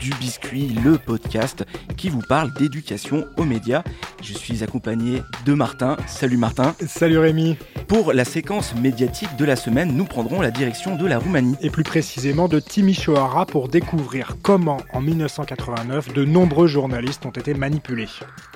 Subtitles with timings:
[0.00, 1.64] du Biscuit, le podcast
[1.98, 3.82] qui vous parle d'éducation aux médias.
[4.22, 5.96] Je suis accompagné de Martin.
[6.06, 6.74] Salut Martin.
[6.86, 7.56] Salut Rémi,
[7.88, 11.56] Pour la séquence médiatique de la semaine, nous prendrons la direction de la Roumanie.
[11.62, 17.54] et plus précisément de Timișoara pour découvrir comment, en 1989, de nombreux journalistes ont été
[17.54, 18.08] manipulés.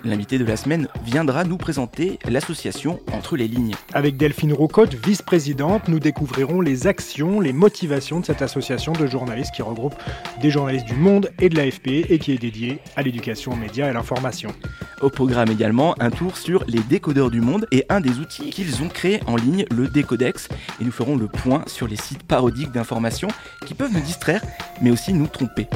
[0.04, 3.74] L'invité de la semaine viendra nous présenter l'association Entre les lignes.
[3.95, 9.54] Avec Delphine Roucotte, vice-présidente, nous découvrirons les actions, les motivations de cette association de journalistes
[9.54, 9.95] qui regroupe
[10.42, 13.87] des journalistes du Monde et de l'AFP et qui est dédiée à l'éducation aux médias
[13.87, 14.51] et à l'information.
[15.01, 18.83] Au programme également un tour sur les décodeurs du monde et un des outils qu'ils
[18.83, 20.49] ont créé en ligne, le Décodex.
[20.80, 23.29] Et nous ferons le point sur les sites parodiques d'informations
[23.66, 24.43] qui peuvent nous distraire
[24.82, 25.69] mais aussi nous tromper.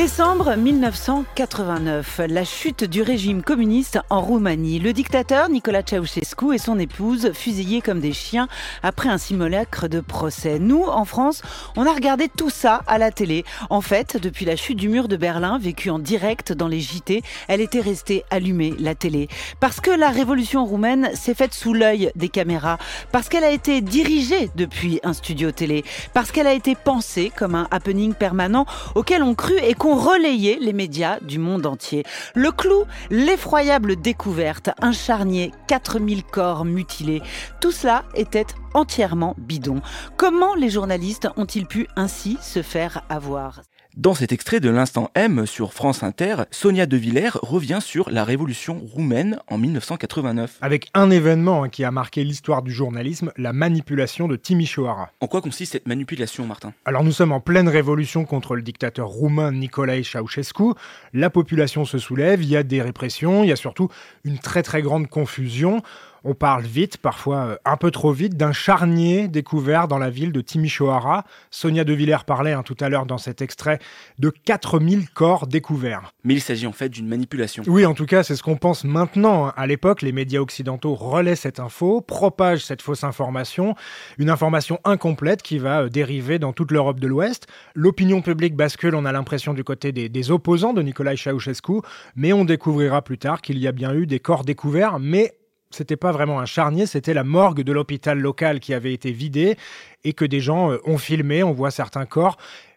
[0.00, 4.78] Décembre 1989, la chute du régime communiste en Roumanie.
[4.78, 8.48] Le dictateur Nicolas Ceausescu et son épouse fusillés comme des chiens
[8.82, 10.58] après un simulacre de procès.
[10.58, 11.42] Nous, en France,
[11.76, 13.44] on a regardé tout ça à la télé.
[13.68, 17.22] En fait, depuis la chute du mur de Berlin, vécue en direct dans les JT,
[17.48, 19.28] elle était restée allumée, la télé.
[19.60, 22.78] Parce que la révolution roumaine s'est faite sous l'œil des caméras,
[23.12, 25.84] parce qu'elle a été dirigée depuis un studio télé,
[26.14, 30.72] parce qu'elle a été pensée comme un happening permanent auquel on cru et relayé les
[30.72, 32.04] médias du monde entier.
[32.34, 37.22] Le clou, l'effroyable découverte, un charnier, 4000 corps mutilés.
[37.60, 39.80] Tout cela était entièrement bidon.
[40.16, 43.62] Comment les journalistes ont-ils pu ainsi se faire avoir?
[44.00, 48.24] Dans cet extrait de l'instant M sur France Inter, Sonia De Villers revient sur la
[48.24, 50.56] révolution roumaine en 1989.
[50.62, 55.10] Avec un événement hein, qui a marqué l'histoire du journalisme, la manipulation de Timișoara.
[55.20, 56.72] En quoi consiste cette manipulation, Martin?
[56.86, 60.72] Alors nous sommes en pleine révolution contre le dictateur roumain Nicolae Ceausescu.
[61.12, 63.90] La population se soulève, il y a des répressions, il y a surtout
[64.24, 65.82] une très très grande confusion.
[66.24, 70.32] On parle vite, parfois euh, un peu trop vite, d'un charnier découvert dans la ville
[70.32, 71.24] de Timișoara.
[71.50, 73.78] Sonia De Villers parlait hein, tout à l'heure dans cet extrait
[74.18, 76.12] de 4000 corps découverts.
[76.24, 77.62] Mais il s'agit en fait d'une manipulation.
[77.66, 79.46] Oui, en tout cas, c'est ce qu'on pense maintenant.
[79.46, 79.52] hein.
[79.56, 83.74] À l'époque, les médias occidentaux relaient cette info, propagent cette fausse information,
[84.18, 87.46] une information incomplète qui va euh, dériver dans toute l'Europe de l'Ouest.
[87.74, 91.80] L'opinion publique bascule, on a l'impression, du côté des, des opposants de Nicolae Ceausescu,
[92.14, 95.32] mais on découvrira plus tard qu'il y a bien eu des corps découverts, mais
[95.70, 99.56] c'était pas vraiment un charnier, c'était la morgue de l'hôpital local qui avait été vidée
[100.04, 102.36] et que des gens euh, ont filmé, on voit certains corps.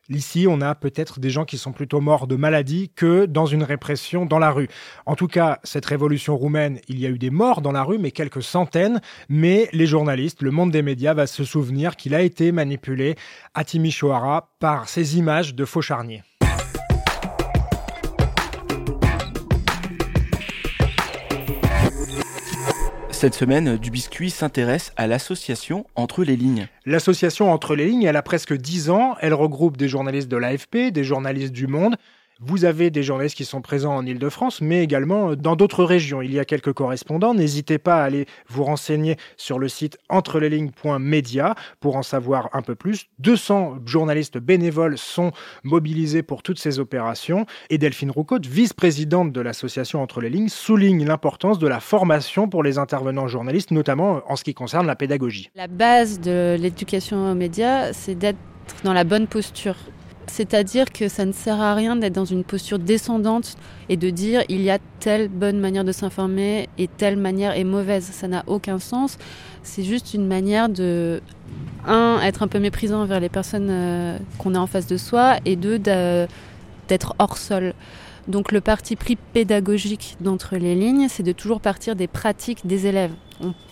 [0.10, 3.64] Ici, on a peut-être des gens qui sont plutôt morts de maladie que dans une
[3.64, 4.68] répression dans la rue.
[5.06, 7.98] En tout cas, cette révolution roumaine, il y a eu des morts dans la rue,
[7.98, 9.00] mais quelques centaines.
[9.30, 13.16] Mais les journalistes, le monde des médias va se souvenir qu'il a été manipulé
[13.54, 16.22] à Timișoara par ces images de faux charniers.
[23.24, 26.68] Cette semaine, du biscuit s'intéresse à l'association Entre les lignes.
[26.86, 29.16] L'association Entre les lignes, elle a presque 10 ans.
[29.22, 31.96] Elle regroupe des journalistes de l'AFP, des journalistes du Monde.
[32.46, 36.22] Vous avez des journalistes qui sont présents en Ile-de-France, mais également dans d'autres régions.
[36.22, 37.34] Il y a quelques correspondants.
[37.34, 42.76] N'hésitez pas à aller vous renseigner sur le site entreleslignes.media pour en savoir un peu
[42.76, 43.06] plus.
[43.20, 45.32] 200 journalistes bénévoles sont
[45.64, 47.46] mobilisés pour toutes ces opérations.
[47.70, 52.62] Et Delphine Roucotte, vice-présidente de l'association Entre les lignes, souligne l'importance de la formation pour
[52.62, 55.50] les intervenants journalistes, notamment en ce qui concerne la pédagogie.
[55.56, 58.40] La base de l'éducation aux médias, c'est d'être
[58.84, 59.76] dans la bonne posture.
[60.28, 63.56] C'est-à-dire que ça ne sert à rien d'être dans une posture descendante
[63.90, 67.64] et de dire il y a telle bonne manière de s'informer et telle manière est
[67.64, 68.06] mauvaise.
[68.12, 69.18] Ça n'a aucun sens.
[69.64, 71.22] C'est juste une manière de,
[71.86, 75.38] un, être un peu méprisant envers les personnes euh, qu'on a en face de soi
[75.46, 76.28] et deux, de-
[76.88, 77.74] d'être hors sol.
[78.28, 82.88] Donc le parti pris pédagogique d'entre les lignes, c'est de toujours partir des pratiques des
[82.88, 83.12] élèves.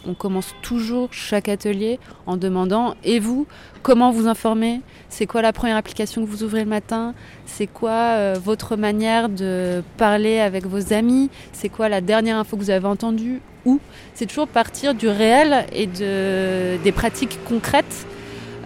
[0.06, 3.48] On, commence toujours chaque atelier en demandant et vous,
[3.84, 7.14] comment vous informez C'est quoi la première application que vous ouvrez le matin?
[7.46, 11.30] C'est quoi euh, votre manière de parler avec vos amis?
[11.54, 13.40] C'est quoi la dernière info que vous avez entendue?
[13.66, 13.80] Où
[14.14, 18.06] C'est toujours partir du réel et de, des pratiques concrètes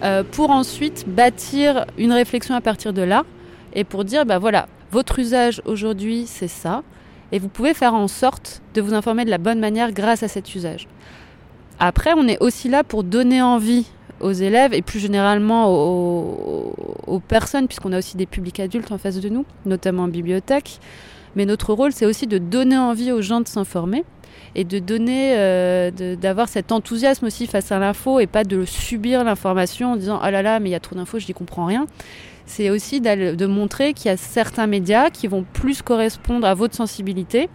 [0.02, 3.26] euh, pour ensuite bâtir une réflexion à partir de là
[3.74, 6.82] et pour dire bah voilà, votre usage aujourd'hui c'est ça
[7.34, 10.30] et vous pouvez faire en sorte de vous informer de la bonne manière grâce à
[10.30, 10.88] cet usage.
[11.80, 13.88] Après, on est aussi là pour donner envie
[14.22, 19.20] aux élèves et plus généralement aux, personnes, puisqu'on a aussi des publics adultes en face
[19.20, 20.80] de nous, notamment en bibliothèque.
[21.36, 24.06] Mais notre rôle, c'est aussi de donner envie aux gens de s'informer
[24.56, 29.24] et de donner, euh, d'avoir cet enthousiasme aussi face à l'info et pas de subir
[29.24, 31.66] l'information en disant oh là là, mais il y a trop d'infos, je n'y comprends
[31.66, 31.86] rien.
[32.46, 36.76] C'est aussi de montrer qu'il y a certains médias qui vont plus correspondre à votre
[36.76, 37.50] sensibilité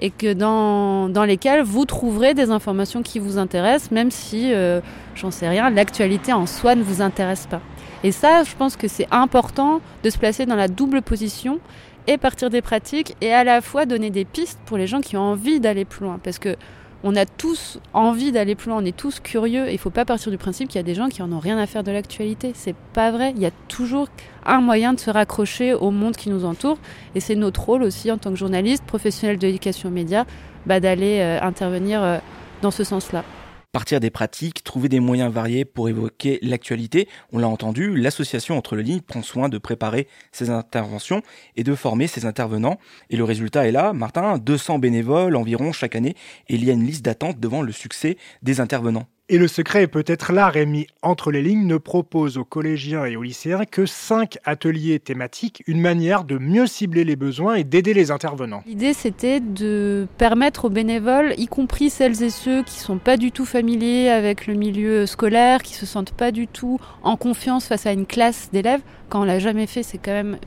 [0.00, 4.80] et que dans, dans lesquels vous trouverez des informations qui vous intéressent, même si, euh,
[5.14, 7.60] j'en sais rien, l'actualité en soi ne vous intéresse pas.
[8.02, 11.60] Et ça, je pense que c'est important de se placer dans la double position
[12.06, 15.16] et partir des pratiques et à la fois donner des pistes pour les gens qui
[15.16, 16.18] ont envie d'aller plus loin.
[16.22, 16.56] Parce que
[17.02, 19.68] on a tous envie d'aller plus loin, on est tous curieux.
[19.68, 21.38] Il ne faut pas partir du principe qu'il y a des gens qui en ont
[21.38, 22.52] rien à faire de l'actualité.
[22.54, 23.32] C'est pas vrai.
[23.34, 24.08] Il y a toujours
[24.44, 26.78] un moyen de se raccrocher au monde qui nous entoure.
[27.14, 30.26] Et c'est notre rôle aussi en tant que journaliste, professionnel de l'éducation aux médias,
[30.66, 32.18] bah, d'aller euh, intervenir euh,
[32.60, 33.24] dans ce sens-là.
[33.72, 37.06] Partir des pratiques, trouver des moyens variés pour évoquer l'actualité.
[37.32, 41.22] On l'a entendu, l'association Entre les lignes prend soin de préparer ses interventions
[41.54, 42.78] et de former ses intervenants.
[43.10, 46.16] Et le résultat est là, Martin, 200 bénévoles environ chaque année
[46.48, 49.06] et il y a une liste d'attente devant le succès des intervenants.
[49.32, 50.88] Et le secret est peut-être là, Rémi.
[51.02, 55.80] Entre les lignes ne propose aux collégiens et aux lycéens que cinq ateliers thématiques, une
[55.80, 58.64] manière de mieux cibler les besoins et d'aider les intervenants.
[58.66, 63.30] L'idée, c'était de permettre aux bénévoles, y compris celles et ceux qui sont pas du
[63.30, 67.86] tout familiers avec le milieu scolaire, qui se sentent pas du tout en confiance face
[67.86, 68.82] à une classe d'élèves.
[69.10, 70.38] Quand on l'a jamais fait, c'est quand même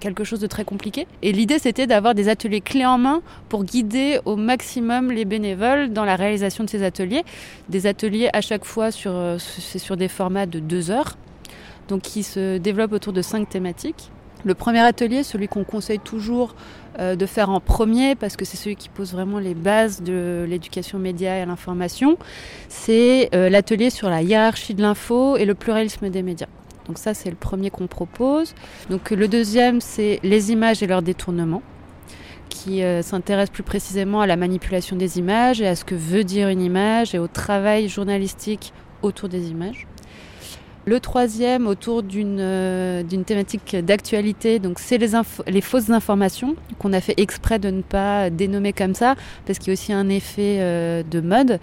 [0.00, 1.06] quelque chose de très compliqué.
[1.22, 5.92] Et l'idée, c'était d'avoir des ateliers clés en main pour guider au maximum les bénévoles
[5.92, 7.24] dans la réalisation de ces ateliers.
[7.68, 11.16] Des ateliers à chaque fois sur, euh, sur des formats de deux heures,
[11.88, 14.10] donc qui se développent autour de cinq thématiques.
[14.44, 16.54] Le premier atelier, celui qu'on conseille toujours
[17.00, 20.46] euh, de faire en premier, parce que c'est celui qui pose vraiment les bases de
[20.48, 22.16] l'éducation média et l'information,
[22.68, 26.46] c'est euh, l'atelier sur la hiérarchie de l'info et le pluralisme des médias.
[26.86, 28.54] Donc ça, c'est le premier qu'on propose.
[28.90, 31.62] Donc le deuxième, c'est les images et leur détournement,
[32.48, 36.24] qui euh, s'intéresse plus précisément à la manipulation des images et à ce que veut
[36.24, 38.72] dire une image et au travail journalistique
[39.02, 39.86] autour des images.
[40.88, 47.14] Le troisième, autour d'une euh, thématique d'actualité, donc c'est les fausses informations qu'on a fait
[47.16, 49.16] exprès de ne pas dénommer comme ça,
[49.46, 51.58] parce qu'il y a aussi un effet euh, de mode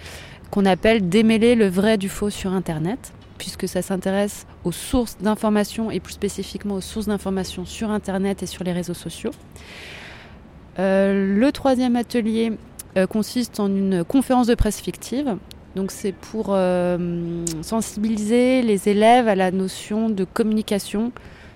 [0.51, 5.91] qu'on appelle démêler le vrai du faux sur Internet, puisque ça s'intéresse aux sources d'informations
[5.91, 9.31] et plus spécifiquement aux sources d'informations sur Internet et sur les réseaux sociaux.
[10.79, 12.53] Euh, le troisième atelier
[12.95, 15.35] euh, consiste en une conférence de presse fictive.
[15.75, 21.11] Donc c'est pour euh, sensibiliser les élèves à la notion de communication,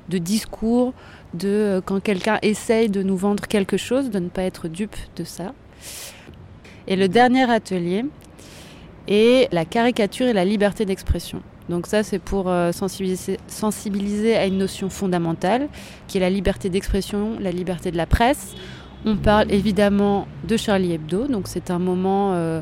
[0.10, 0.94] de discours,
[1.36, 5.24] de quand quelqu'un essaye de nous vendre quelque chose, de ne pas être dupe de
[5.24, 5.54] ça.
[6.88, 8.04] Et le dernier atelier
[9.08, 11.42] est la caricature et la liberté d'expression.
[11.70, 15.68] Donc ça, c'est pour euh, sensibiliser, à une notion fondamentale,
[16.08, 18.56] qui est la liberté d'expression, la liberté de la presse.
[19.06, 22.62] On parle évidemment de Charlie Hebdo, donc c'est un moment euh,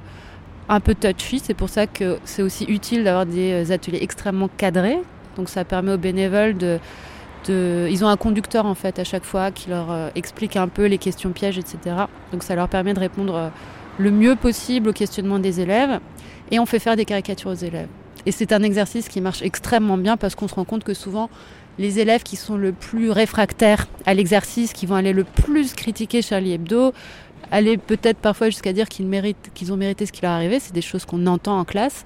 [0.69, 4.49] un peu touchy, c'est pour ça que c'est aussi utile d'avoir des euh, ateliers extrêmement
[4.49, 4.99] cadrés.
[5.37, 6.79] Donc ça permet aux bénévoles de.
[7.47, 10.97] Ils ont un conducteur en fait à chaque fois qui leur explique un peu les
[10.97, 11.95] questions pièges, etc.
[12.31, 13.51] Donc ça leur permet de répondre
[13.99, 15.99] le mieux possible aux questionnements des élèves.
[16.49, 17.87] Et on fait faire des caricatures aux élèves.
[18.25, 21.29] Et c'est un exercice qui marche extrêmement bien parce qu'on se rend compte que souvent,
[21.77, 26.21] les élèves qui sont le plus réfractaires à l'exercice, qui vont aller le plus critiquer
[26.21, 26.93] Charlie Hebdo,
[27.51, 30.81] aller peut-être parfois jusqu'à dire qu'ils ont mérité ce qui leur est arrivé, c'est des
[30.81, 32.03] choses qu'on entend en classe.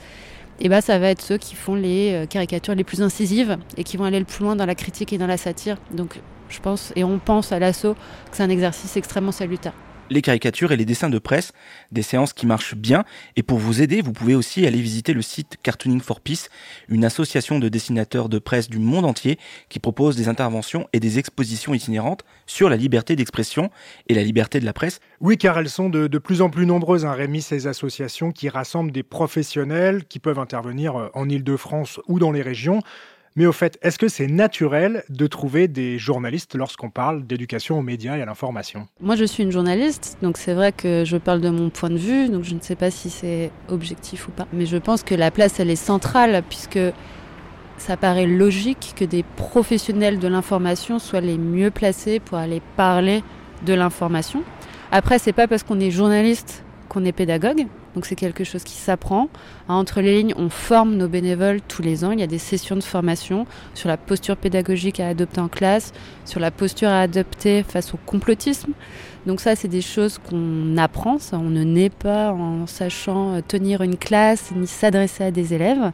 [0.62, 3.86] Et bah ça va être ceux qui font les euh, caricatures les plus incisives et
[3.86, 5.77] qui vont aller le plus loin dans la critique et dans la satire.
[5.91, 9.74] Donc je pense et on pense à l'assaut que c'est un exercice extrêmement salutaire
[10.10, 11.51] les caricatures et les dessins de presse,
[11.92, 13.04] des séances qui marchent bien.
[13.36, 16.50] Et pour vous aider, vous pouvez aussi aller visiter le site Cartooning for Peace,
[16.88, 19.38] une association de dessinateurs de presse du monde entier
[19.70, 23.70] qui propose des interventions et des expositions itinérantes sur la liberté d'expression
[24.08, 25.00] et la liberté de la presse.
[25.22, 28.50] Oui, car elles sont de, de plus en plus nombreuses, hein, Rémi, ces associations qui
[28.50, 32.82] rassemblent des professionnels qui peuvent intervenir euh, en Ile-de-France ou dans les régions.
[33.36, 37.81] Mais au fait, est-ce que c'est naturel de trouver des journalistes lorsqu'on parle d'éducation aux
[37.81, 38.88] médias et à l'information?
[39.00, 41.98] Moi, je suis une journaliste, donc c'est vrai que je parle de mon point de
[41.98, 44.48] vue, donc je ne sais pas si c'est objectif ou pas.
[44.51, 46.79] Mais je pense que la place, elle est centrale, puisque
[47.77, 53.24] ça paraît logique que des professionnels de l'information soient les mieux placés pour aller parler
[53.65, 54.43] de l'information.
[54.91, 57.67] Après, c'est pas parce qu'on est journaliste qu'on est pédagogue.
[57.96, 59.29] Donc c'est quelque chose qui s'apprend.
[59.67, 62.12] Entre les lignes, on forme nos bénévoles tous les ans.
[62.12, 65.93] Il y a des sessions de formation sur la posture pédagogique à adopter en classe,
[66.25, 68.74] sur la posture à adopter face au complotisme.
[69.25, 71.19] Donc ça, c'est des choses qu'on apprend.
[71.19, 75.91] Ça, on ne naît pas en sachant tenir une classe ni s'adresser à des élèves.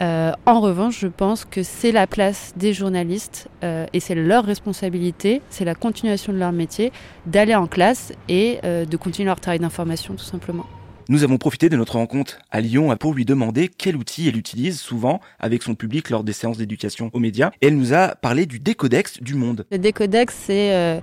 [0.00, 4.44] Euh, en revanche, je pense que c'est la place des journalistes euh, et c'est leur
[4.44, 6.92] responsabilité, c'est la continuation de leur métier,
[7.26, 10.66] d'aller en classe et euh, de continuer leur travail d'information tout simplement.
[11.10, 14.78] Nous avons profité de notre rencontre à Lyon pour lui demander quel outil elle utilise
[14.78, 17.50] souvent avec son public lors des séances d'éducation aux médias.
[17.62, 19.64] Et elle nous a parlé du décodex du monde.
[19.72, 21.00] Le décodex, c'est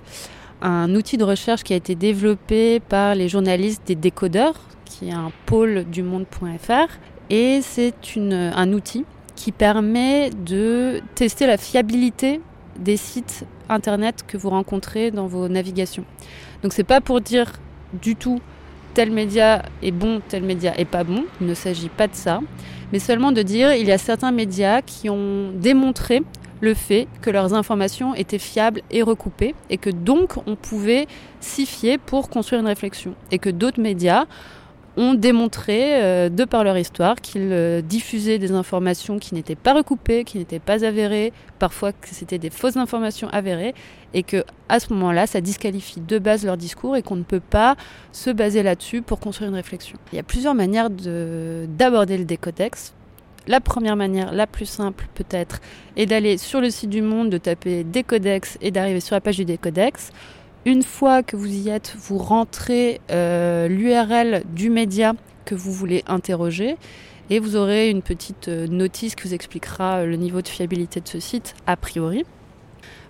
[0.62, 5.12] un outil de recherche qui a été développé par les journalistes des décodeurs, qui est
[5.12, 6.86] un pôle du monde.fr.
[7.28, 12.40] Et c'est un outil qui permet de tester la fiabilité
[12.78, 16.04] des sites internet que vous rencontrez dans vos navigations.
[16.62, 17.54] Donc c'est pas pour dire
[18.00, 18.40] du tout
[18.96, 22.40] tel média est bon, tel média est pas bon, il ne s'agit pas de ça,
[22.94, 26.22] mais seulement de dire il y a certains médias qui ont démontré
[26.62, 31.08] le fait que leurs informations étaient fiables et recoupées et que donc on pouvait
[31.40, 33.14] s'y fier pour construire une réflexion.
[33.30, 34.24] Et que d'autres médias
[34.96, 39.74] ont démontré, euh, de par leur histoire, qu'ils euh, diffusaient des informations qui n'étaient pas
[39.74, 43.74] recoupées, qui n'étaient pas avérées, parfois que c'était des fausses informations avérées,
[44.14, 47.40] et que à ce moment-là, ça disqualifie de base leur discours et qu'on ne peut
[47.40, 47.76] pas
[48.12, 49.98] se baser là-dessus pour construire une réflexion.
[50.12, 52.94] Il y a plusieurs manières d'aborder le décodex.
[53.48, 55.60] La première manière, la plus simple peut-être,
[55.96, 59.36] est d'aller sur le site du Monde, de taper Décodex et d'arriver sur la page
[59.36, 60.10] du Décodex.
[60.66, 66.02] Une fois que vous y êtes, vous rentrez euh, l'URL du média que vous voulez
[66.08, 66.76] interroger
[67.30, 71.00] et vous aurez une petite euh, notice qui vous expliquera euh, le niveau de fiabilité
[71.00, 72.24] de ce site a priori.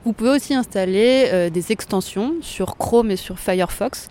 [0.04, 4.08] Vous pouvez aussi installer des extensions sur Chrome et sur Firefox.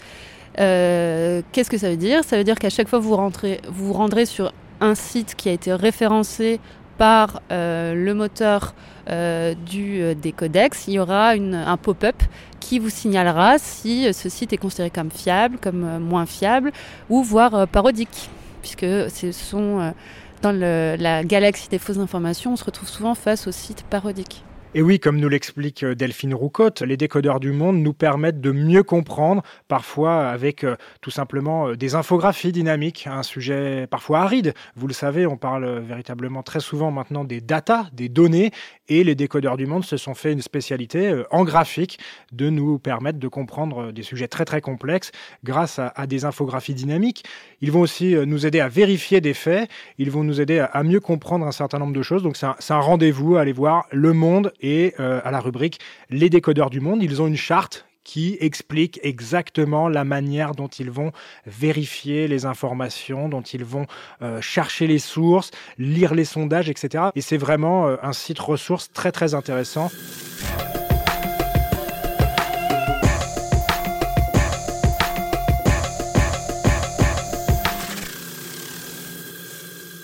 [0.58, 2.26] Qu'est-ce que ça veut dire?
[2.26, 5.36] Ça veut dire qu'à chaque fois que vous, rentrez, vous vous rendrez sur un site
[5.36, 6.60] qui a été référencé
[6.98, 8.74] par euh, le moteur
[9.10, 12.16] euh, du, euh, des codex, il y aura un pop-up
[12.60, 16.72] qui vous signalera si ce site est considéré comme fiable, comme moins fiable,
[17.10, 18.30] ou voire parodique,
[18.62, 19.94] puisque ce sont
[20.42, 24.45] dans la galaxie des fausses informations, on se retrouve souvent face aux sites parodiques.
[24.78, 28.52] Et oui, comme nous l'explique euh, Delphine Roucotte, les décodeurs du monde nous permettent de
[28.52, 34.54] mieux comprendre, parfois avec euh, tout simplement euh, des infographies dynamiques, un sujet parfois aride.
[34.76, 38.52] Vous le savez, on parle véritablement très souvent maintenant des data, des données,
[38.90, 41.98] et les décodeurs du monde se sont fait une spécialité en graphique
[42.34, 45.12] de nous permettre de comprendre des sujets très très complexes
[45.46, 47.24] grâce à, des infographies dynamiques.
[47.62, 51.00] Ils vont aussi nous aider à vérifier des faits, ils vont nous aider à, mieux
[51.00, 52.22] comprendre un certain nombre de choses.
[52.22, 55.80] Donc c'est un, un rendez-vous, allez voir Le Monde et euh, à la rubrique
[56.10, 57.02] Les décodeurs du monde.
[57.04, 61.12] Ils ont une charte qui explique exactement la manière dont ils vont
[61.46, 63.88] vérifier les informations, dont ils vont
[64.22, 67.06] euh, chercher les sources, lire les sondages, etc.
[67.16, 69.90] Et c'est vraiment euh, un site ressource très très intéressant.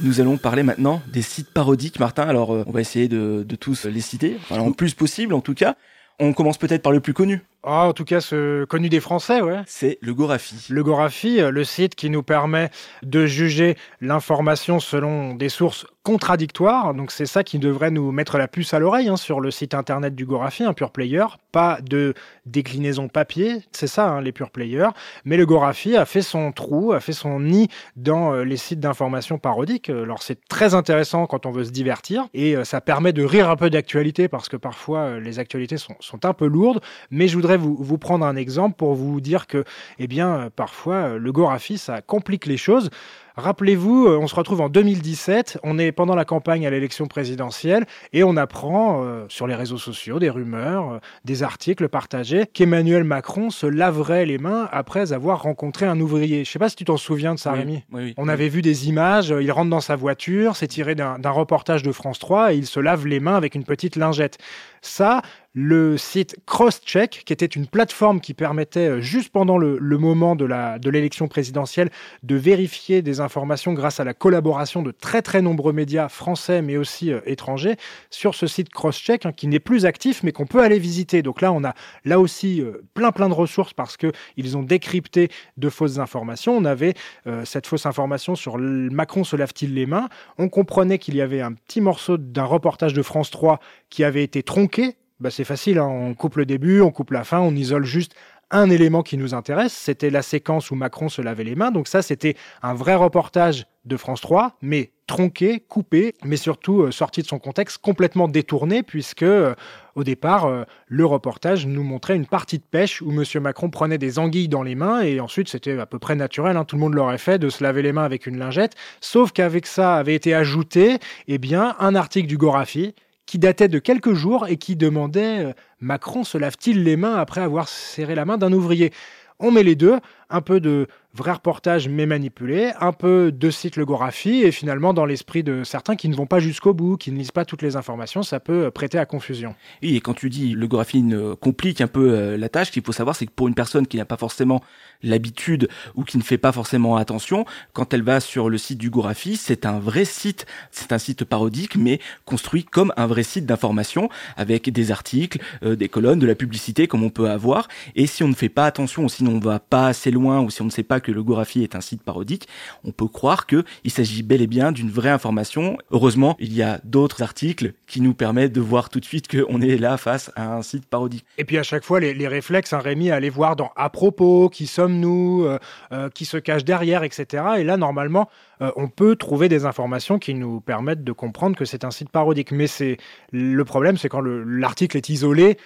[0.04, 2.24] Nous allons parler maintenant des sites parodiques, Martin.
[2.24, 5.54] Alors, euh, on va essayer de, tous les citer, enfin, le plus possible en tout
[5.54, 5.76] cas.
[6.20, 7.42] On commence peut-être par le plus connu.
[7.64, 9.62] Ah, en tout cas, ce connu des Français, ouais.
[9.68, 10.68] C'est le Gorafi.
[10.70, 12.72] Le Gorafi, euh, le site qui nous permet
[13.04, 16.94] de juger l'information selon des sources contradictoires.
[16.94, 19.74] Donc c'est ça qui devrait nous mettre la puce à l'oreille hein, sur le site
[19.74, 21.26] internet du Gorafi, un pure player.
[21.52, 22.14] Pas de
[22.46, 24.90] déclinaison papier, c'est ça hein, les pure players.
[25.26, 28.80] Mais le Gorafi a fait son trou, a fait son nid dans euh, les sites
[28.80, 29.90] d'information parodiques.
[29.90, 33.50] Alors c'est très intéressant quand on veut se divertir et euh, ça permet de rire
[33.50, 36.82] un peu d'actualité parce que parfois les actualités sont, sont un peu lourdes.
[37.12, 39.64] Mais je voudrais vous, prendre un exemple pour vous dire que,
[40.00, 42.90] eh bien, parfois, le Gorafi, ça complique les choses.
[43.38, 47.86] Rappelez-vous, euh, on se retrouve en 2017, on est pendant la campagne à l'élection présidentielle
[48.14, 53.04] et on apprend euh, sur les réseaux sociaux des rumeurs, euh, des articles partagés qu'Emmanuel
[53.04, 56.44] Macron se laverait les mains après avoir rencontré un ouvrier.
[56.44, 57.84] Je ne sais pas si tu t'en souviens de ça, Rémi.
[58.18, 61.92] on avait vu des images, il rentre dans sa voiture, c'est tiré d'un reportage de
[61.92, 64.38] France 3 et il se lave les mains avec une petite lingette.
[64.82, 65.22] Ça,
[65.54, 71.28] le site Crosscheck, qui était une plateforme qui permettait, juste pendant le, moment de l'élection
[71.28, 71.90] présidentielle,
[72.24, 76.78] de vérifier des informations grâce à la collaboration de très très nombreux médias français mais
[76.78, 77.76] aussi euh, étrangers
[78.10, 81.22] sur ce site Crosscheck hein, qui n'est plus actif mais qu'on peut aller visiter.
[81.22, 81.74] Donc là, on a
[82.06, 86.56] là aussi euh, plein plein de ressources parce que ils ont décrypté de fausses informations.
[86.56, 86.94] On avait
[87.28, 90.10] euh, cette fausse information sur Macron se lave-t-il les mains?
[90.38, 94.24] On comprenait qu'il y avait un petit morceau d'un reportage de France 3 qui avait
[94.24, 94.96] été tronqué.
[95.22, 95.86] Bah, c'est facile, hein.
[95.88, 98.16] on coupe le début, on coupe la fin, on isole juste
[98.50, 101.70] un élément qui nous intéresse, c'était la séquence où Macron se lavait les mains.
[101.70, 106.92] Donc ça, c'était un vrai reportage de France 3, mais tronqué, coupé, mais surtout euh,
[106.92, 109.54] sorti de son contexte, complètement détourné, puisque euh,
[109.94, 113.24] au départ, euh, le reportage nous montrait une partie de pêche où M.
[113.42, 116.66] Macron prenait des anguilles dans les mains, et ensuite c'était à peu près naturel, hein,
[116.66, 119.68] tout le monde l'aurait fait, de se laver les mains avec une lingette, sauf qu'avec
[119.68, 120.98] ça avait été ajouté
[121.28, 122.96] eh bien, un article du Gorafi
[123.32, 127.70] qui datait de quelques jours et qui demandait Macron se lave-t-il les mains après avoir
[127.70, 128.92] serré la main d'un ouvrier?
[129.40, 134.44] On met les deux, un peu de vrai reportage mais manipulé, un peu de cyclographie
[134.44, 137.32] et finalement dans l'esprit de certains qui ne vont pas jusqu'au bout, qui ne lisent
[137.32, 139.56] pas toutes les informations, ça peut prêter à confusion.
[139.82, 143.16] Et quand tu dis le graphine complique un peu euh, la tâche, qu'il faut savoir,
[143.16, 144.62] c'est que pour une personne qui n'a pas forcément
[145.04, 148.90] l'habitude ou qui ne fait pas forcément attention, quand elle va sur le site du
[148.90, 153.46] Gorafi, c'est un vrai site, c'est un site parodique mais construit comme un vrai site
[153.46, 157.68] d'information avec des articles, euh, des colonnes, de la publicité comme on peut avoir.
[157.96, 160.50] Et si on ne fait pas attention ou si on va pas assez loin ou
[160.50, 161.24] si on ne sait pas que le
[161.56, 162.48] est un site parodique,
[162.84, 165.78] on peut croire que il s'agit bel et bien d'une vraie information.
[165.92, 169.62] Heureusement, il y a d'autres articles qui nous permettent de voir tout de suite qu'on
[169.62, 171.26] est là face à un site parodique.
[171.38, 174.50] Et puis à chaque fois, les, réflexes, hein, Rémi, à aller voir dans à propos,
[174.50, 175.60] qui sommes-nous, euh,
[175.92, 177.44] euh, qui se cache derrière, etc.
[177.60, 178.30] Et là, normalement,
[178.62, 182.10] euh, on peut trouver des informations qui nous permettent de comprendre que c'est un site
[182.10, 182.52] parodique.
[182.52, 182.98] Mais c'est
[183.32, 185.58] le problème, c'est quand l'article est isolé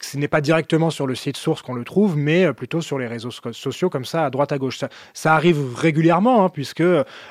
[0.00, 2.98] ce n'est pas directement sur le site source qu'on le trouve, mais euh, plutôt sur
[2.98, 4.80] les réseaux sociaux, comme ça, à droite, à gauche.
[5.12, 6.82] Ça, arrive régulièrement, hein, puisque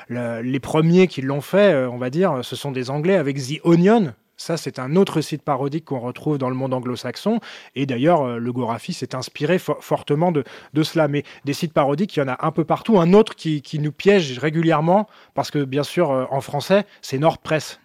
[0.08, 3.60] les premiers qui l'ont fait, euh, on va dire, ce sont des Anglais avec The
[3.64, 4.14] Onion.
[4.36, 7.38] Ça, c'est un autre site parodique qu'on retrouve dans le monde anglo-saxon.
[7.76, 10.42] Et d'ailleurs, euh, le Gorafi s'est inspiré fortement de,
[10.82, 11.06] cela.
[11.06, 12.98] Mais des sites parodiques, il y en a un peu partout.
[12.98, 17.38] Un autre qui, qui nous piège régulièrement, parce que bien sûr, en français, c'est Nord
[17.38, 17.78] Press.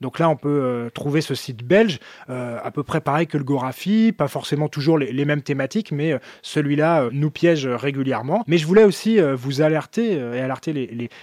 [0.00, 1.98] Donc là, on peut euh, trouver ce site belge,
[2.30, 6.12] euh, à peu près pareil que le Gorafi, pas forcément toujours les, mêmes thématiques, mais
[6.12, 8.42] euh, celui-là nous piège régulièrement.
[8.46, 10.72] Mais je voulais aussi vous alerter et alerter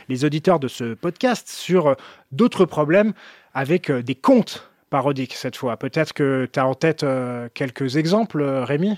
[0.10, 1.96] les, auditeurs de ce podcast sur
[2.31, 3.13] d'autres problèmes
[3.53, 5.77] avec des comptes parodiques cette fois.
[5.77, 7.05] Peut-être que tu as en tête
[7.53, 8.98] quelques exemples, Rémi?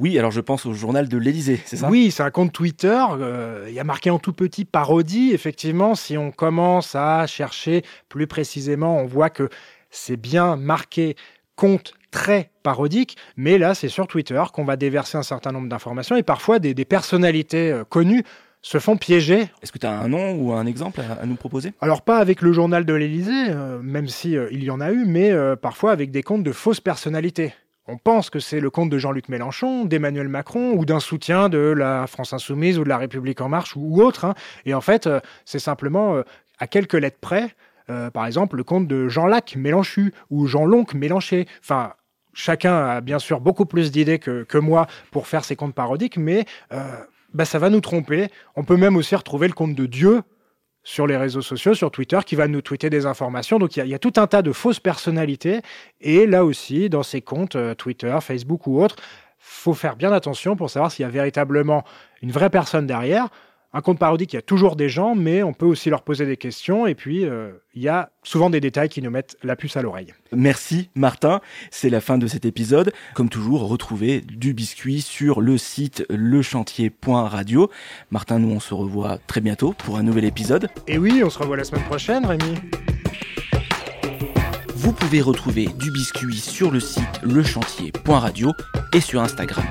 [0.00, 1.90] Oui, alors je pense au journal de l'Elysée, c'est ça?
[1.90, 3.04] Oui, c'est un compte Twitter.
[3.10, 5.32] Euh, il y a marqué en tout petit parodie.
[5.34, 9.50] Effectivement, si on commence à chercher plus précisément, on voit que
[9.90, 11.16] c'est bien marqué
[11.54, 16.16] compte très parodique, mais là, c'est sur Twitter qu'on va déverser un certain nombre d'informations
[16.16, 18.24] et parfois des, personnalités euh, connues
[18.62, 19.48] se font piéger.
[19.62, 21.74] Est-ce que tu as un nom ou un exemple à, nous proposer?
[21.82, 25.04] Alors pas avec le journal de l'Élysée, euh, même si il y en a eu,
[25.04, 27.52] mais parfois avec des comptes de fausses personnalités.
[27.86, 31.58] On pense que c'est le compte de Jean-Luc Mélenchon, d'Emmanuel Macron ou d'un soutien de
[31.58, 34.24] la France Insoumise ou de la République En Marche ou, autre.
[34.26, 34.34] Hein.
[34.66, 36.22] Et en fait, euh, c'est simplement euh,
[36.58, 37.54] à quelques lettres près,
[37.88, 41.48] euh, par exemple, le compte de Jean-Lac Mélenchu ou Jean-Lonc Mélenché.
[41.62, 41.94] Enfin,
[42.34, 46.44] chacun a bien sûr beaucoup plus d'idées que, moi pour faire ces comptes parodiques, mais
[47.34, 48.28] bah, ça va nous tromper.
[48.54, 50.22] On peut même aussi retrouver le compte de Dieu
[50.82, 53.58] sur les réseaux sociaux, sur Twitter, qui va nous tweeter des informations.
[53.58, 55.60] Donc il y, a tout un tas de fausses personnalités.
[56.00, 58.96] Et là aussi, dans ces comptes euh, Twitter, Facebook ou autres,
[59.38, 61.84] faut faire bien attention pour savoir s'il y a véritablement
[62.22, 63.28] une vraie personne derrière
[63.72, 66.26] un compte parodique, il y a toujours des gens, mais on peut aussi leur poser
[66.26, 66.86] des questions.
[66.86, 69.82] Et puis, euh, il y a souvent des détails qui nous mettent la puce à
[69.82, 70.12] l'oreille.
[70.32, 71.40] Merci Martin.
[71.70, 72.92] C'est la fin de cet épisode.
[73.14, 77.70] Comme toujours, retrouvez du biscuit sur le site lechantier.radio.
[78.10, 80.68] Martin, nous, on se revoit très bientôt pour un nouvel épisode.
[80.88, 82.56] Et oui, on se revoit la semaine prochaine, Rémi.
[84.74, 88.52] Vous pouvez retrouver du biscuit sur le site lechantier.radio
[88.94, 89.66] et sur Instagram.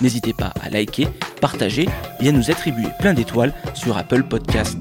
[0.00, 1.08] N'hésitez pas à liker,
[1.40, 1.88] partager
[2.20, 4.78] et à nous attribuer plein d'étoiles sur Apple Podcast.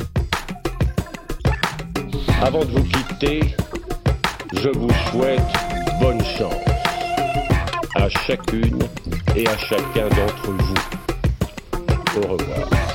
[2.42, 3.56] Avant de vous quitter,
[4.54, 5.42] je vous souhaite
[6.00, 6.54] bonne chance
[7.96, 8.80] à chacune
[9.36, 10.76] et à chacun d'entre vous.
[12.22, 12.87] Au revoir.